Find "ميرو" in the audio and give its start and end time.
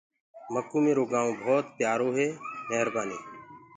0.85-1.03